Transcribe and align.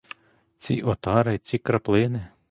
Ці 0.57 0.81
отари, 0.81 1.37
ці 1.37 1.57
краплини? 1.57 2.27